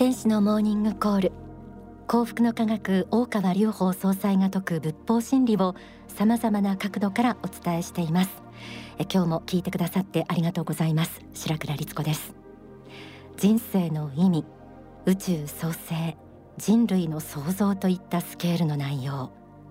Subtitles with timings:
[0.00, 1.32] 天使のモーニングコール。
[2.06, 5.74] 幸福の科学大川隆法総裁が説く仏法真理を
[6.08, 8.30] さまざまな角度からお伝えしています。
[8.98, 11.20] え今日も聞いてくださってありがとうございます。
[11.34, 12.32] 白倉律子です。
[13.36, 14.46] 人生の意味
[15.04, 16.16] 宇宙創生
[16.56, 19.30] 人類の創造といったスケールの内容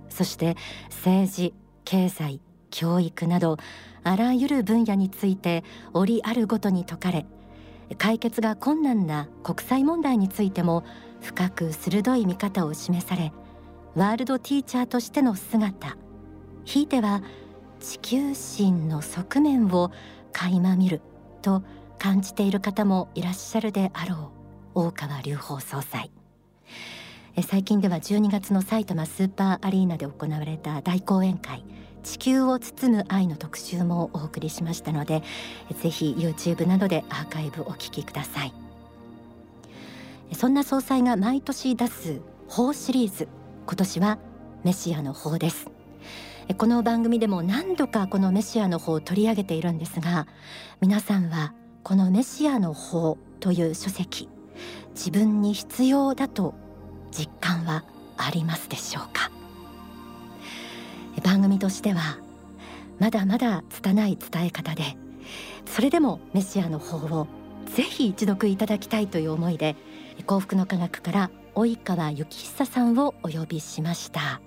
[0.10, 0.58] そして
[0.90, 1.56] 政治
[1.86, 3.58] 経済教育など
[4.04, 7.26] あらゆる分野について折あるごとに説かれ
[7.98, 10.84] 解決が困難な国際問題についても
[11.22, 13.34] 深く鋭い見方を示され
[13.96, 15.98] ワールドティーチャーとしての姿。
[16.64, 17.24] ひいては
[17.80, 19.92] 地球神の側面を
[20.32, 21.02] 垣間見る
[21.42, 21.64] と
[21.98, 24.32] 感じている方もいらっしゃるであろ
[24.76, 26.12] う大川隆法総裁。
[27.42, 31.64] 最近では12月の埼玉スーパーアリーナで行われた大講演会。
[32.04, 35.24] 地球を包む愛の特集もお送りしましたので
[35.82, 38.54] ぜひ YouTube などでアーカイブお聞きください。
[40.34, 43.28] そんな総裁が毎年出す法シリーズ
[43.66, 44.20] 今年は
[44.64, 45.68] メシアの法です。
[46.58, 50.28] この番組でも何度かこのメシアの法を取り上げているんですが
[50.82, 51.54] 皆さんは
[51.84, 54.30] このメシアの法という書籍
[54.96, 56.56] 自分に必要だと
[57.12, 57.86] 実感は
[58.18, 59.32] ありますでしょうか？
[61.30, 62.18] 番組としては
[62.98, 64.98] まだまだ拙い伝え方で
[65.68, 67.28] それでもメシアの方を
[67.76, 69.76] ぜひ一読いただきたいという思いで
[70.26, 74.42] 幸福の科学から及川幸久さんをお呼びしました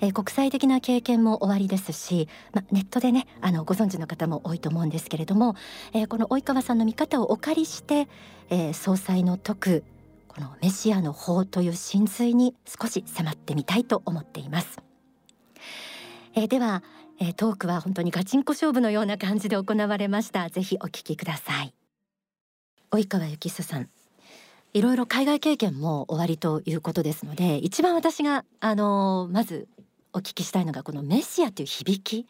[0.00, 5.56] え国際的な経験もおありですし、ま、ネットでねあのご存知の方も多いと思うんですけれども、
[5.92, 8.06] え、この及川さんの見方をお借りして、
[8.48, 9.84] え、総裁の説く
[10.28, 14.89] このメシアの法という真髄に少し迫ってみたいと思っています。
[16.34, 16.82] えー、では、
[17.18, 20.48] えー、トークは本当にガチンコ勝負のような感じで行われました。
[20.48, 21.74] ぜひお聞きください。
[22.92, 23.88] 及川幸久さん。
[24.72, 29.66] いろいろ海外経験も終わりということですので一番私があのー、まず
[30.12, 32.26] お聞きしたいのがこのメシアという響き。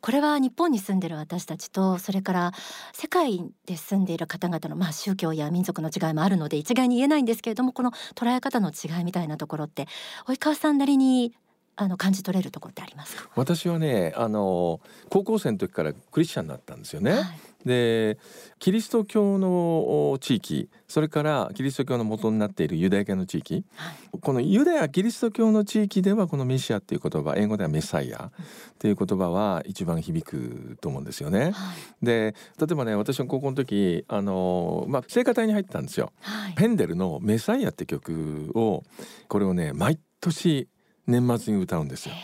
[0.00, 2.52] これは日本に住んでる私たちとそれから
[2.92, 9.86] 世界で住んでいる方々のまあ宗教や民族の違いもあるので一概に言えないんですけれどもこの捉え方の違いみたいなところって
[10.26, 11.34] 及川さんなりに
[11.76, 13.30] あの感じ取れるところってありますか？
[13.36, 17.24] 私はねあの高校生の時からクリスチャンになったんですよね、はい、
[17.64, 18.18] で
[18.58, 28.30] キリスト教の地域それからキリスト教の元になっているユダヤ系の地域、はい、このユダヤキリスト教の地域ではこのメシアっていう言葉英語ではメサイアっ
[28.78, 31.52] ていう言葉は一番響くと思うんですよね。
[31.52, 36.12] はい、で例えばね私の高校の時あの、まあ、聖歌隊に入ったんですよ。
[36.56, 38.82] ペンデルの「メサイア」って曲を
[39.28, 40.68] これをね毎年
[41.10, 42.14] 年末に歌うんですよ。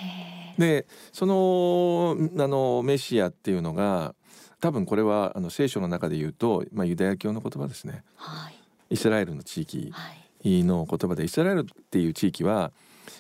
[0.59, 4.15] でそのあのメシアっていうのが
[4.61, 8.55] 多分これはあの聖書の中で言うと、まあ、ユダヤ教の言葉ですね、はい、
[8.91, 9.93] イスラエルの地域
[10.45, 12.73] の言葉でイスラエルっていう地域は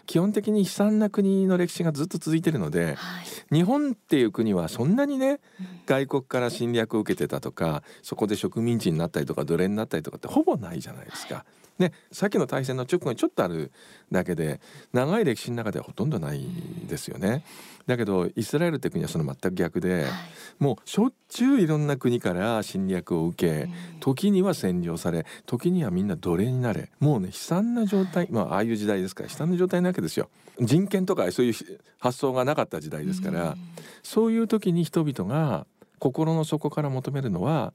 [0.06, 5.40] 基本的に悲惨な国の歴史がずっと続いてるので、はい、日本っていう国はそんなにね、うん、
[5.84, 11.34] 外国から侵略を受けてたとかそこで植民地になったりとか奴隷になったりとかってほぼないじゃないですか。
[11.36, 13.70] はいね、さっきの大戦の直後にちょっとある
[14.10, 14.60] だけで
[14.92, 16.40] 長い歴史の中ではほとんどない
[16.88, 17.44] ですよね。
[17.86, 20.12] だけどイスラエルって国はその全く逆で、はい、
[20.58, 23.68] もうしょっちゅういろんな国から侵略を受け
[24.00, 30.30] 時には占領され時にはみんな奴隷になれもうね悲惨な状態、まあああいう時代ですから悲惨な状態なわけですよ。
[30.58, 31.54] 人権とかそういう
[31.98, 33.56] 発想がなかった時代ですから
[34.02, 35.66] そういう時に人々が
[35.98, 37.74] 心の底から求めるのは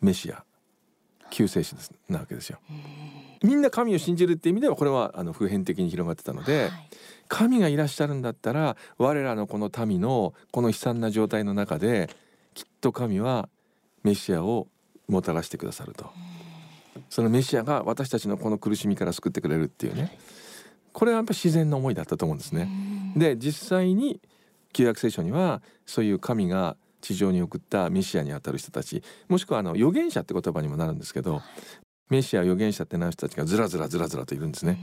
[0.00, 0.44] メシア
[1.30, 1.74] 救世主
[2.08, 2.60] なわけですよ。
[3.42, 6.70] みんな神を信じるっていう意味ではこれはあの普遍的に広がってたので、はい、
[7.28, 12.10] 神がいらっしゃるんだったら我らのこの民のこの悲惨な状態の中で
[12.54, 13.48] きっと神は
[14.02, 14.68] メシアを
[15.08, 16.10] もたらしてくださると。
[17.10, 20.16] そのメシアが私たちのこの苦しみから救ってくれるっていうね。
[20.92, 22.68] これはやっぱ自然な思いだったと思うんですね。
[23.16, 24.20] で実際に
[24.72, 31.42] 旧約聖書にはそういう神が地上に送ったメシアにあたる人たちもしくはあの預言者って言葉にもなるんですけど
[32.10, 34.78] メシア預言者ってなる人たちがずらずらずらずらといるんですね。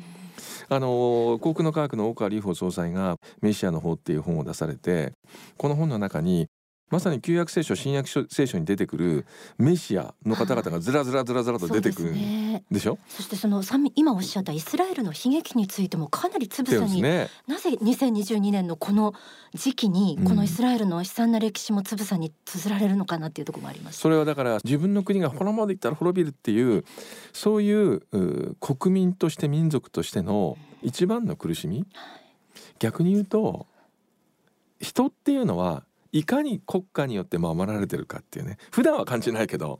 [0.69, 5.13] あの航空の科学の大川隆法総裁が「メシアの法」っていう本を出されて
[5.57, 6.47] この本の中に
[6.91, 9.25] まさに旧約聖書新約聖書に出てくる
[9.57, 13.63] メシアの方々がずらずらずらずらと出てくるんでしょ、ね、そしてその
[13.95, 19.13] 今おっしゃったイスラエルの悲劇についてもかなりつぶさに、ね、なぜ2022年のこの
[19.53, 26.83] 時期にこのイスラエルの悲惨な歴史もつぶさに綴られるのかなっていうところもあります、それはだから自分の国がこのままでいったら滅びるっていう
[27.31, 28.01] そういう
[28.59, 31.85] 国民として民族としての一番の苦しみ、
[32.79, 33.65] 逆に言うと
[34.81, 38.57] 人っていうのはいかに国家によって守られてるかっていうね。
[38.71, 39.79] 普段は感じないけど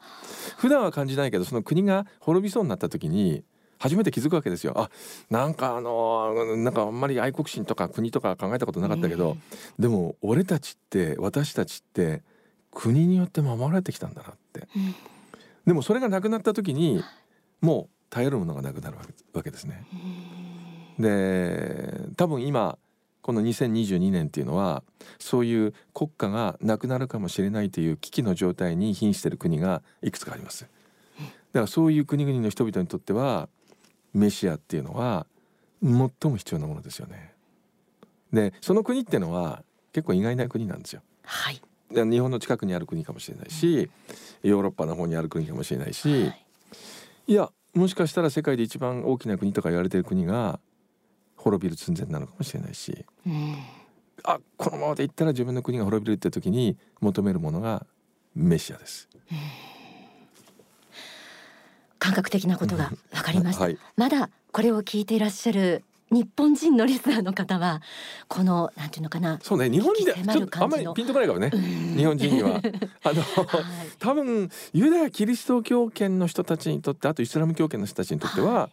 [0.58, 3.44] 普段は感じないけどその国が滅びそうになった時に
[3.78, 4.74] 初めて気づくわけですよ。
[4.80, 4.90] あ
[5.30, 9.38] なんかあのなんかあんまり愛国心とか国とか考えたことなかったけど、
[9.80, 12.22] でも俺たちって私たちって
[12.70, 14.68] 国によって守られてきたんだなって、
[15.66, 17.04] でもそれがなくなった時に
[17.60, 18.98] もう頼るものがなくなる
[19.34, 19.84] わけですね。
[21.00, 22.78] で多分今
[23.22, 24.84] この2022年っていうのは
[25.20, 30.64] そういう国家がなくなるかもしれないという危機の状態に瀕している国がいくつかあります。
[30.64, 30.70] だ
[31.54, 33.50] からそういう国々の人々にとっては
[34.14, 35.26] メシアっていうのは
[35.84, 35.92] 最
[36.32, 37.34] も必要なものですよね。
[38.32, 39.64] でその国っていうのは
[39.94, 41.02] 結構意外な国なんですよ。
[41.24, 43.90] はい、で日本の近くにある国かもしれないし、
[44.44, 46.46] ヨーロッパの方にある国かもしれないし、はい、
[47.28, 50.60] いやもしかしたら世界で一番大きな国とか言われてる国が
[51.42, 53.56] 滅びる寸前なのかもしれないし、うん、
[54.24, 57.86] あこのままでいったら自分の国が滅びるって時に求めるものが
[58.36, 59.10] メシアです。
[59.32, 59.38] うん、
[62.00, 67.82] 感覚的なことが分かりました、はい、まだこれを聞いていらっしゃる日本人のリスナーの方は
[68.28, 71.50] このなんていうのかなそうね日本でちょっとあんまりピンとこないからね。
[71.50, 72.62] 日本人には。
[73.04, 73.64] あの、はい、
[73.98, 78.72] 多分ユダヤキリスト教圏の人たちにとってあとイスラム教圏の人たちにとっては、はい、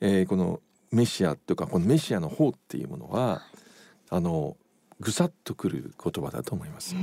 [0.00, 0.60] えー、この
[0.92, 3.42] メシアというかこのメシアの方っていうものは
[4.10, 4.56] あの
[5.00, 6.94] ぐさっとくる言葉だと思います。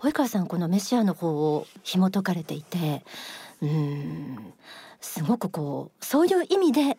[0.00, 3.04] 及川さんこのメシアの方を紐解かれていて
[3.60, 4.52] うん。
[5.00, 6.98] すごくこうそういう意味で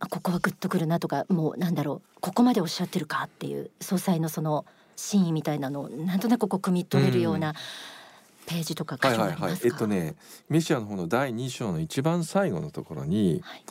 [0.00, 7.54] あここはグッとくるなとかもうなんだろうここまでおっしゃってるかっていう総裁のその真意みたいなのをなんとなくこう汲み取れるような、
[8.46, 9.50] ページとか書きますか、はいはい。
[9.52, 10.16] はい、えっとね
[10.48, 13.64] メシアの方の第2章の一番最後のところに、はい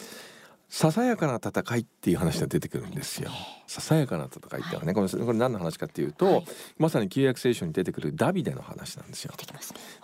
[0.74, 3.30] ささやかな戦いっていう話が出てくるんですよ。
[3.68, 6.46] ささやかな戦いってのはね、はい、これこれ何の話かっていうと、はい、
[6.78, 9.34] まさに旧約聖書に出てくるダビデの話なんですよ。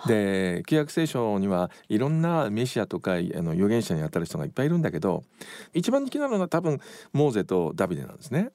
[0.08, 5.24] で旧約聖書にはいろんなメシアとかあの預言者にあたる人がいっぱいいるんだけど
[5.74, 6.82] 一番人気なのは多分
[7.14, 8.50] モーゼとダビデなんですね。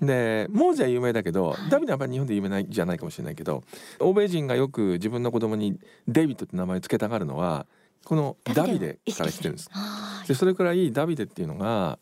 [0.00, 3.62] でモーゼは有名だけど、はい、ダビデはやっぱり日本で有名ないじゃないかもしれないけど
[4.00, 7.66] 欧米人がよく自分の子供にデビットって名前を付けたがるのは
[8.04, 9.70] このダビデから知ってるんです。
[10.28, 11.98] でそれくらいダビデっていうのが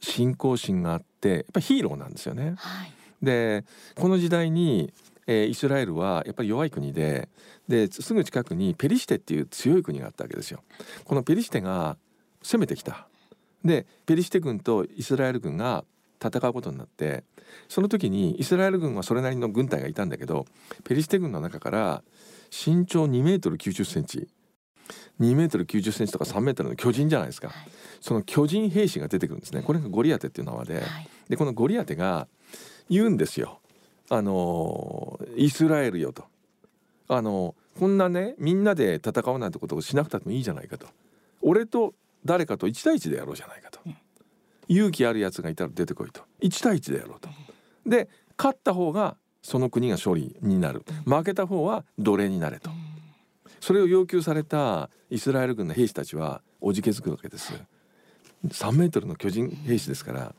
[0.00, 2.54] 信仰心があってやっぱヒーローなんですよね。
[2.56, 2.92] はい、
[3.22, 3.64] で
[3.96, 4.92] この時代に、
[5.26, 7.28] えー、イスラエルはやっぱり弱い国で
[7.68, 10.62] ですぐ近くにペリシテっていう強い国があったわけですよ。
[11.04, 11.96] このペリシテが
[12.42, 13.06] 攻めてきた。
[13.64, 15.84] でペリシテ軍とイスラエル軍が
[16.22, 17.24] 戦うことになって
[17.68, 20.46] その時にイスラエル軍はそれなりの軍隊がいたんだけど
[20.84, 22.02] ペリシテ軍の中から
[22.50, 24.28] 身長2メートル90センチ
[25.20, 27.56] 2メートル90センチとか3メートルの巨人じゃないですか、はい、
[28.00, 29.62] その巨人兵士が出てくるんですね。
[29.62, 30.84] これがゴリアテっていう名前で、はい、
[31.28, 32.28] でこのゴリアテが
[32.88, 33.60] 言うんですよ。
[34.10, 36.24] あのイスラエルよと。
[37.08, 40.86] あのこんなねみんなで戦うなんてことをしなくてもいいじゃないかと。
[41.40, 41.94] 俺と
[42.24, 43.96] 誰かと1対1でやろうじゃないかと、うん、
[44.68, 46.22] 勇気あるやつがいたら出てこいと。
[46.40, 47.28] 1対1でやろうと、
[47.84, 52.70] うん、で勝った方がその国が勝利になる、負けた方は奴隷になれと、
[53.62, 57.52] それを要求されたイスラエル軍の兵士たちはおじけづくわけです。
[58.48, 60.34] 3メートルの巨人兵士ですから。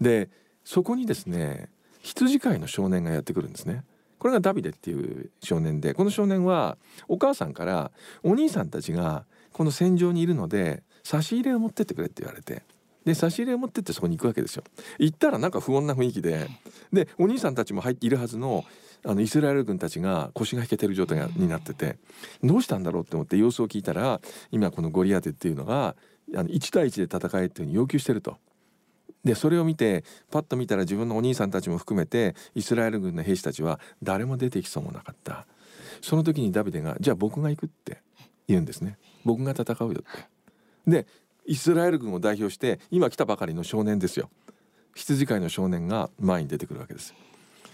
[0.00, 0.30] で
[0.64, 1.68] そこにですね
[2.00, 3.84] 羊飼いの少年がやってくるんですね。
[4.18, 6.78] これがダビデっていう少年でこの少年は
[7.08, 7.90] お母さんから
[8.22, 12.62] お兄さんたちがこの戦場にいるので差し入れを持ってってくれって言われて。
[13.04, 14.64] で差し入れを持ってってそこに行くわけですよ。
[14.98, 16.48] 行ったらなんか不穏な雰囲気で
[16.92, 18.64] でお兄さんたちも入っているはずの
[19.04, 21.98] あのイスラエル軍たちが腰が引けてる状態になってて
[22.44, 24.20] どうしたんだろうって思って様子を聞いたら
[24.52, 25.96] 今このゴリアテっていうのが
[26.36, 28.36] あの1対1で戦えっていうふうに要求してると。
[29.24, 35.46] でそれを見てパッと見たら自分のお兄さんたちも含めてイスラエル軍の兵士たちは誰も出てきそうもなかった。
[36.00, 38.02] その時にダビデが「じゃあ僕が行く」って
[38.48, 38.98] 言うんですね。
[39.24, 40.32] 僕が戦うよって。
[40.86, 41.06] で
[41.46, 44.30] イスラエル軍を代表して今来たばかりの少年ですよ。
[44.94, 47.14] 羊飼いの少年が前に出てくるわけです。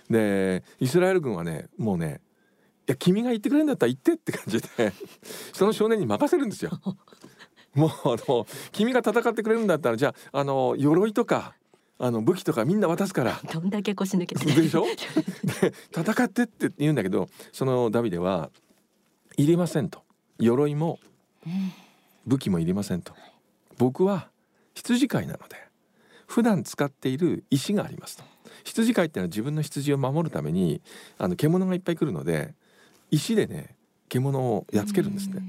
[0.09, 2.21] でイスラエル軍はねもうね
[2.89, 4.69] いや君が言ってくれるんだったら言ってって感じで
[5.53, 6.71] その少年に任せるんですよ。
[7.75, 11.55] もうあの君が戦ってくれるんだったらじゃああの鎧とか
[11.99, 13.39] あの武器とかみんな渡すから。
[13.53, 14.47] どんだけ腰抜けて。
[14.47, 14.85] でしょ？
[15.61, 18.51] で戦ってって言うんだけどそのダビデは
[19.37, 20.03] 「いりません」と
[20.39, 20.99] 「鎧も
[22.27, 23.13] 武器もいりません」と
[23.79, 24.29] 「僕は
[24.75, 25.57] 羊飼いなので
[26.27, 28.25] 普段使っている石があります」と。
[28.65, 30.83] 羊飼いっていうのは自分の羊を守るために
[31.17, 32.55] あの獣がいっぱい来るので
[33.11, 33.77] 石でね
[34.09, 35.43] 獣をやっつけるんですね。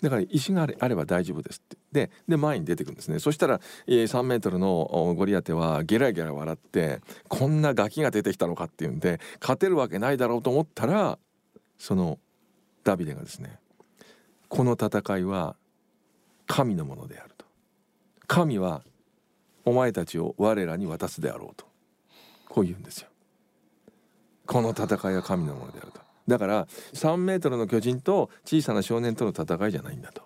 [0.00, 11.18] だから石があれば大丈夫ですってでで前に出てくるんですねそしたら、えー、3メートルのゴリアテはゲラゲラ笑ってこんなガキが出てきたのかっていうんで勝てるわけないだろうと思ったら
[11.78, 12.18] その
[12.84, 13.58] ダビデがですね
[14.48, 15.56] この戦いは
[16.46, 17.37] 神のものであると
[18.28, 18.82] 神は
[19.64, 21.66] お前たちを我らに渡すであろうと
[22.48, 23.08] こう言うんですよ
[24.46, 30.22] この戦いは神のものであるとだから3メートルの巨人と小さな少年との戦いじゃないんだと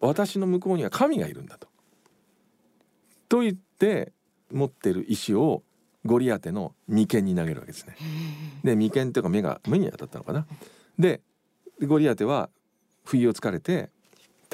[0.00, 1.66] 私の向こうには神がいるんだと
[3.28, 4.12] と言って
[4.52, 5.62] 持ってる石を
[6.04, 7.96] ゴリアテの眉間に投げるわけですね。
[8.62, 10.46] で眉間というか目が目に当たったのかな。
[10.98, 11.22] で
[11.82, 12.50] ゴリアテは
[13.04, 13.90] 不意をつかれて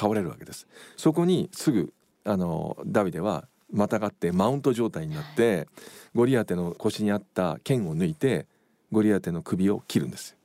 [0.01, 0.67] 倒れるわけです。
[0.97, 1.93] そこにすぐ
[2.25, 5.69] あのダビデはまたがってマウント状態になって
[6.15, 8.47] ゴリアテの腰にあった剣を抜いて
[8.91, 10.37] ゴリアテの首を切るんです。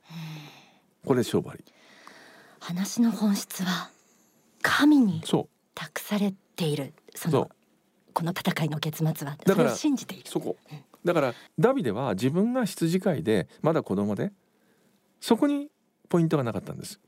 [1.06, 1.64] これ勝負あり。
[2.60, 3.90] 話の本質は
[4.60, 5.22] 神に
[5.74, 7.50] 託されているその
[8.12, 9.36] この戦いの結末は。
[9.44, 10.28] だから信じている。
[10.28, 10.56] そこ、
[11.04, 14.32] だからダビデは自分が羊飼いでまだ子供で
[15.20, 15.68] そこに
[16.08, 17.00] ポイントがなかったんです、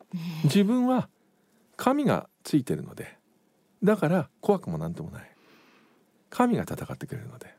[0.45, 1.09] 自分は
[1.77, 3.19] 神がついてるので。
[3.85, 5.31] だから怖くもなんともない。
[6.31, 7.55] 神が戦ってくれるので。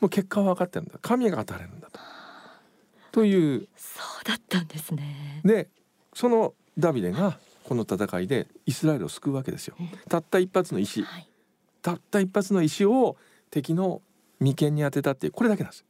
[0.00, 0.98] もう結果は分かってるんだ。
[1.02, 2.00] 神が語れるんだと。
[3.12, 3.68] という。
[3.76, 5.42] そうだったんですね。
[5.44, 5.68] で
[6.14, 9.76] そのダビデがこの戦いでイスラエルを救うわけですよ、
[10.08, 11.28] たった一発の石、はい、
[11.82, 13.16] たった一発の石を
[13.50, 14.00] 敵の
[14.40, 15.32] 眉間に当てたっていう。
[15.32, 15.84] これだけなんです。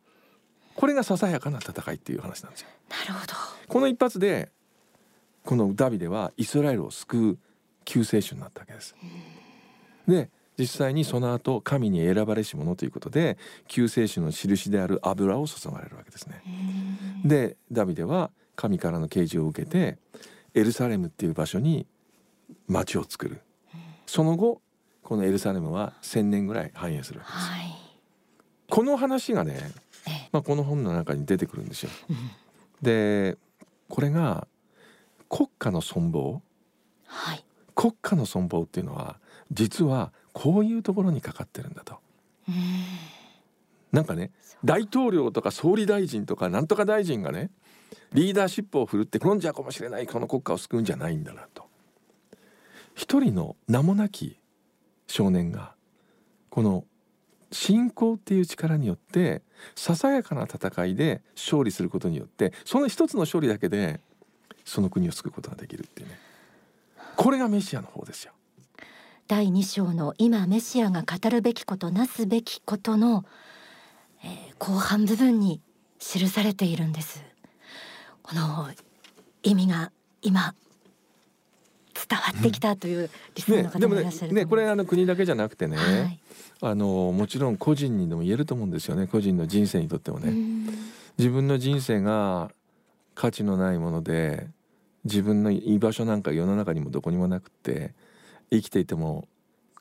[0.75, 2.69] これがささやかな戦いっていう話なんですよ。
[2.91, 3.35] なるほど。
[3.69, 4.51] この一発で
[5.45, 7.39] このダビデはイスラエルを救う
[7.85, 8.95] 救世主になったわけです、
[10.07, 16.43] で実際にその後神に選ばれし者ということで救世主の印である油を注がれるわけですね。
[17.25, 19.99] でダビデは神からの啓示を受けて
[20.55, 21.87] エルサレムっていう場所に
[22.69, 23.41] 町を作る。
[24.07, 24.61] その後
[25.03, 27.77] このエルサレムは1,000年ぐらい繁栄するわけです、はい、
[28.69, 29.59] この話がね、
[30.31, 31.91] まあ、この本の中に出てくるんですよ。
[32.83, 33.37] で
[33.89, 34.47] これが
[35.29, 36.43] 国家の存亡、
[37.07, 39.19] はい、国家の存亡っていうのは
[39.51, 41.99] 実はこういうところにかかってるんだと。
[43.93, 44.31] なんかね
[44.65, 47.51] 大統領とか総理大臣とかなんとか大臣がね
[48.13, 51.65] リーダーシップを振るって転んじゃうかもしれないこの国家を救うんじゃないんだなと。
[52.95, 54.39] 一人の名もなき
[55.07, 55.75] 少年が
[56.51, 56.85] この
[57.51, 59.43] 信仰っていう力によって
[59.75, 64.01] ささやかな戦いで勝利することによってその一つの勝利だけで
[64.65, 66.19] その国を救うことができるっていうね
[67.23, 68.33] これがメシアの方ですよ。
[69.29, 73.25] 第2章の今メシアが語るべきことなすべきことの、
[74.25, 75.61] えー、後半部分に
[76.01, 77.23] 記されているんです。
[78.23, 78.69] この
[79.45, 80.53] 意味が今
[81.95, 86.21] 伝わってきたというリスナーの方もいらっしゃる、ね、ねこれあの国だけじゃなくてね、はい、
[86.61, 90.33] あのもちろん個人にでも言えると思うんですよね個人の人生にとってもね。
[91.19, 92.51] 自分の人生が
[93.15, 94.49] 価値のないもので
[95.05, 97.95] 自分の居場所なんか世の中にもどこにもなくて
[98.51, 99.27] 生きていても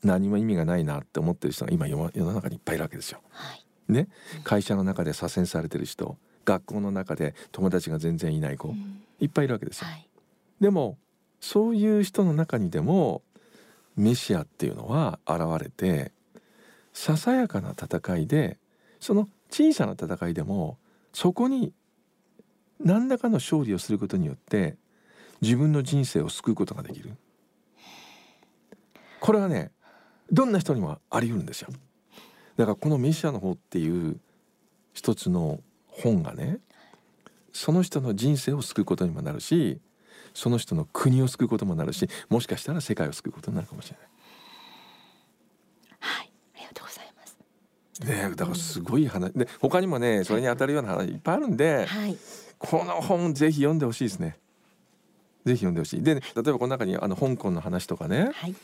[0.04, 3.22] 何も意味がないなって思ってる人が今世の中にいっぱいいるわけですよ。
[3.30, 4.08] はい、ね、
[4.44, 8.74] 会社の中で左遷されてる人学校の中で友達が全然いない子、
[9.20, 9.88] いっぱいいるわけですよ。
[9.88, 10.08] はい、
[10.60, 10.98] でも
[11.40, 13.22] そういう人の中にでも
[13.96, 16.12] メシアっていうのは現れて
[16.94, 18.58] ささやかな戦いで
[19.00, 20.78] その小さな戦いでも
[21.14, 21.74] そこに
[22.80, 24.78] 何らかの勝利をすることによって
[25.42, 27.16] 自分の人生を救うことができる。
[29.20, 29.72] これはね
[30.32, 31.70] どんな人にもあり得るんですよ。
[32.58, 34.20] だからこのメシアの方っていう
[34.94, 36.60] 一つの本がね
[37.54, 39.80] その人の人生を救うことにもなるし
[40.34, 44.08] その人の国を救うこともなるしもしかしたら世界を救うことになるかもしれない。
[46.00, 47.38] はいありがとうございます。
[48.02, 52.18] ねだからすごい話で他にもねそれに当たるような話いっぱいあるんで、はい、
[52.58, 54.38] この本ぜひ読んでほしいですね。
[55.46, 56.04] ぜひ読んでほしい。
[56.04, 58.56] で、ね、例えばこの中にあの香港の話とかね、はい、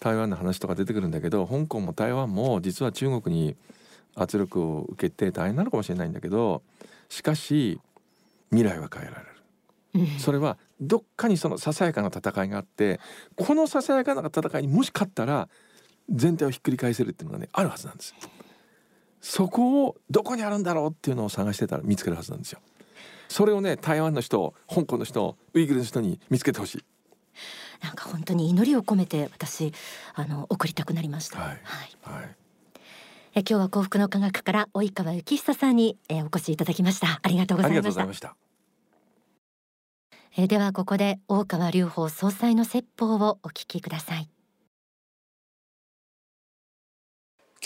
[0.00, 3.56] 台湾の話とか出てくるんだけど香港も台湾も実は中国に
[4.14, 6.62] 圧力を受けて大変なのかもしれないんだけど
[7.08, 7.80] しかし
[8.50, 9.36] 未来は変えられる。
[10.18, 13.00] それはどっかにそのささやかな戦いがあって
[13.34, 15.48] このささやかな戦いにもし勝ったら
[16.10, 18.14] 全体をひっくり返せるっていうのがねあるはずなんです
[19.22, 22.60] そこをどこにあるんだろうっていうのを探してたら見つけるはずなんですよ
[23.28, 26.84] それをね台湾の人香港の人ウイグルの人に見つけてほしい。
[27.82, 29.72] なんか本当に祈りを込めて私
[30.14, 31.38] あの送りたくなりました。
[31.38, 32.36] はい、はい、はい。
[33.34, 37.20] え今日は幸福の科学から及川幸久さんに、えお越しいただきました。
[37.22, 38.34] ありがとうございました。
[40.38, 44.28] えではここで大川隆法総裁の説法をお聞きください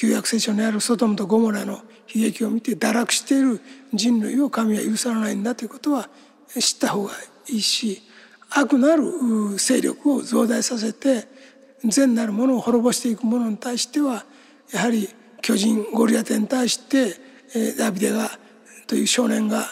[0.01, 1.75] 旧約聖書にあるソドムとゴモラの
[2.15, 3.61] 悲劇を見て堕落している
[3.93, 6.09] 人類を神は許さないんだということは
[6.59, 7.13] 知った方が
[7.51, 8.01] いいし
[8.49, 9.05] 悪なる
[9.59, 11.29] 勢力を増大させて
[11.85, 14.25] 善なるものを滅ぼしていくものに対しては
[14.73, 15.07] やはり
[15.43, 17.17] 巨人ゴリアテに対して、
[17.77, 18.31] ダビデが
[18.87, 19.67] という少年が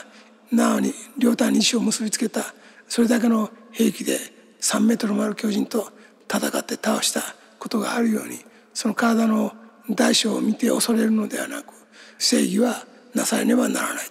[0.52, 2.52] なおに両端に石を結びつけた
[2.86, 4.18] それだけの兵器で
[4.60, 5.90] 3メートルもある巨人と
[6.30, 7.22] 戦って倒した
[7.58, 8.40] ことがあるように
[8.74, 9.54] その体の
[9.90, 11.72] 大小を見て恐れるのではなく
[12.18, 14.06] 正義はなされねばならない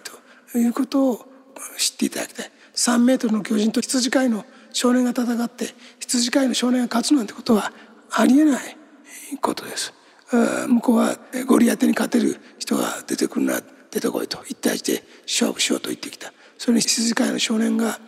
[0.52, 1.26] ということを
[1.76, 2.50] 知っていただきたい。
[2.74, 7.72] 3メートルの巨人と羊飼いの少年が戦って羊飼いの少年が勝つなんてことは
[8.10, 8.76] ありえない
[9.40, 9.92] ことです。
[10.68, 11.16] 向こうは
[11.46, 16.32] ゴリアテに勝てる人が出てくるな出てこいと一対一で勝負しようと言ってきた。
[16.58, 17.98] それに羊飼いの少年が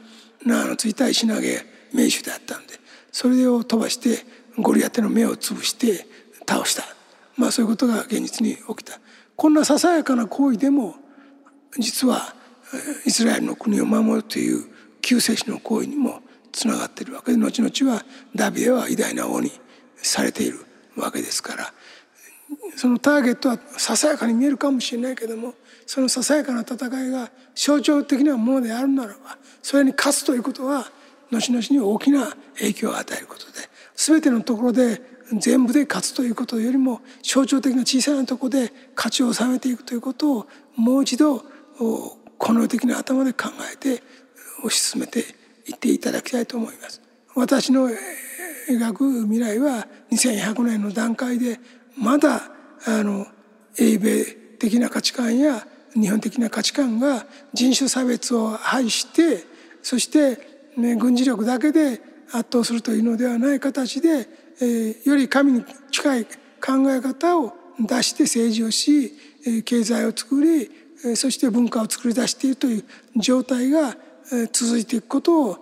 [0.44, 2.74] 縄のついた石投げ名手であったんで
[3.12, 4.24] それを飛ばして
[4.58, 6.06] ゴリアテの目を潰して
[6.48, 6.84] 倒した。
[7.36, 9.00] まあそういうことが現実に起きた。
[9.36, 10.96] こんなささやかな行為でも
[11.78, 12.34] 実は
[13.06, 14.66] イスラエルの国を守るという
[15.00, 16.20] 救世主の行為にも
[16.52, 19.50] つながっているわけで後々はダビデは偉大な王に
[19.96, 20.58] されている
[20.96, 21.72] わけですから。
[22.76, 25.54] そのターゲットはささやかに見えるかもしれないけども
[25.86, 30.90] そのささやかな戦いが象徴的なものであるならばそれに勝つということは
[31.30, 33.52] 後々に大きな影響を与えることで
[33.94, 35.00] 全てのところで
[35.38, 40.46] 全部で勝つということよりも象徴的な小さなところで勝ちを収めていくということを
[40.76, 41.44] もう一度
[42.38, 44.02] この的な頭で考えて
[44.64, 45.20] 推し進めて
[45.66, 47.00] いっていただきたいと思います。
[47.34, 47.88] 私の
[48.68, 51.58] 描く未来は2100年の段階で
[51.96, 52.50] まだ
[52.86, 53.26] あの
[53.78, 54.24] 英米
[54.58, 59.44] 的な価値観や日本的な価値観が人種差別を排して
[59.82, 60.38] そして、
[60.76, 62.00] ね、軍事力だけで
[62.32, 64.28] 圧倒するというのではない形で、
[64.60, 69.12] え、より神に近い考え方を出して政治をし
[69.64, 70.70] 経済を作り
[71.16, 72.84] そして文化を作り出しているという
[73.16, 73.96] 状態が
[74.52, 75.58] 続いていくことを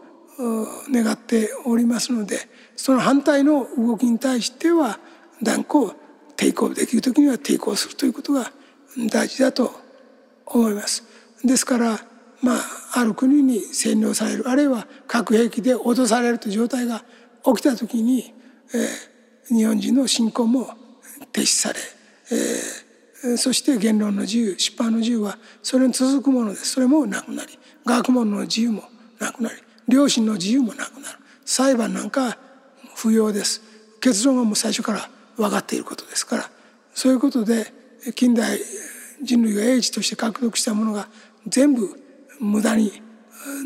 [0.91, 2.39] 願っておりますので
[2.77, 4.99] その反対の動きに対しては
[5.43, 5.95] 断固
[6.37, 8.53] 抵抗できる時には抵抗するということが
[9.11, 9.73] 大事だと
[10.47, 11.05] 思います。
[11.45, 12.01] ですから
[12.43, 12.59] まあ
[12.95, 17.05] ある国に占領されるあるいは核兵器で脅されるという状態が
[17.45, 18.35] 起きた時に、
[19.49, 20.71] 日本人の信仰も
[21.33, 21.79] 停止され、
[23.25, 26.73] えー、そして言論の自由出版の自由はそれに続くものです。
[26.73, 28.85] それもなくなり学問の自由も
[29.19, 29.57] なくなり
[29.89, 31.19] 良心の自由もなくなる。
[31.45, 32.37] 裁判なんか
[32.95, 33.63] 不要です。
[34.01, 36.51] 結論はもう最初から分かっていることですから。
[36.95, 37.73] そういうことで
[38.15, 38.59] 近代
[39.23, 41.09] 人類が英知として獲得したものが
[41.47, 41.89] 全部
[42.41, 43.03] 無駄に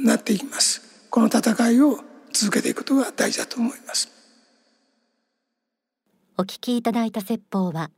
[0.04, 1.08] なっていきます。
[1.10, 1.98] この戦いを
[2.32, 4.21] 続けていくことが大事だと思います。
[6.42, 7.92] お聞きいただいた説法は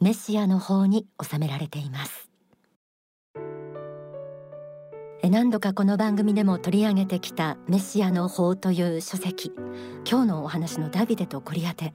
[0.00, 2.28] メシアの方に収められています。
[5.22, 9.52] 何度かこの番組でも取り上げてきたメシアの法という書籍。
[10.04, 11.94] 今日のお話のダビデとゴリアテ。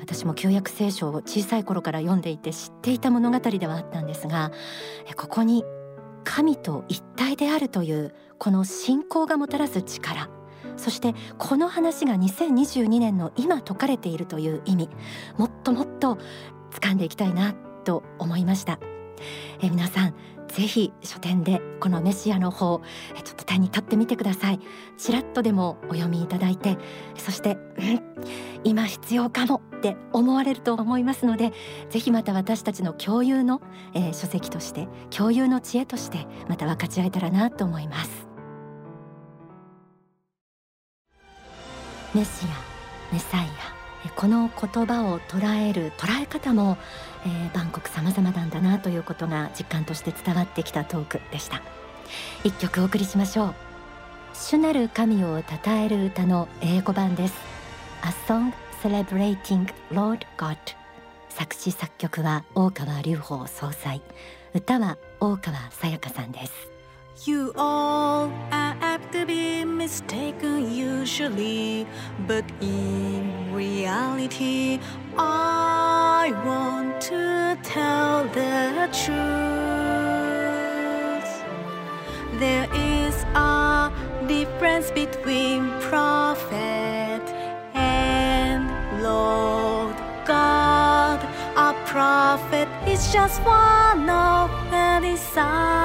[0.00, 4.50] 私も旧約聖書を小さい頃から読んでいて知っていた物語ではあったんですが
[5.14, 5.62] ここに
[6.24, 10.37] 神と一体であるというこの信仰がもたらす力。
[10.76, 14.90] そしてこの話が2022年の今説かれているという意味
[15.36, 16.18] もっともっと
[16.70, 18.78] 掴んでいきたいなと思いました。
[19.60, 20.14] え皆さん
[20.48, 22.80] ぜひ書店でこのメシアの方
[23.22, 24.60] ちょっと手に取ってみてください。
[24.96, 26.78] ちらっとでもお読みいただいて
[27.16, 28.00] そして、うん、
[28.64, 31.52] 今必要かもって思われると思いますので
[31.90, 33.60] ぜひまた私たちの共有の、
[33.94, 38.27] えー、書籍として共有の知恵としてまた分かち合えたらなと思います。
[42.14, 43.78] メシアメサイア
[44.16, 46.78] この言葉を捉える捉え方も、
[47.24, 51.62] えー、万国様々なんだなということが実感として伝わってきたトークでした。
[52.44, 53.54] 一曲お送りしましょう。
[54.34, 57.34] 主なる神を称える歌の英語版です。
[58.02, 60.56] A Song Celebrating Lord God
[61.28, 64.00] 作詞作曲は大川隆法総裁。
[64.54, 66.77] 歌は大川さやかさんです。
[67.24, 71.84] You all are apt to be mistaken usually,
[72.28, 74.78] but in reality,
[75.16, 79.18] I want to tell the truth.
[82.38, 83.90] There is a
[84.28, 87.24] difference between prophet
[87.74, 91.18] and Lord God.
[91.56, 95.77] A prophet is just one of the disciples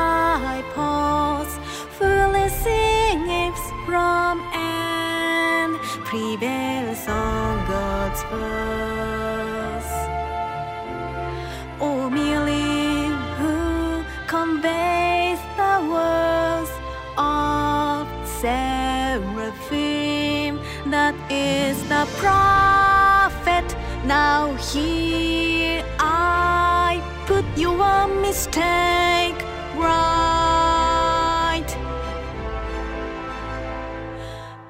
[22.23, 23.67] prophet.
[24.05, 29.39] Now here I put your mistake.
[29.75, 31.69] Right.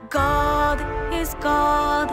[0.09, 0.79] God
[1.13, 2.07] is God,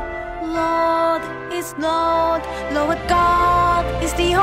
[0.60, 1.22] Lord
[1.52, 4.34] is Lord, Lord God is the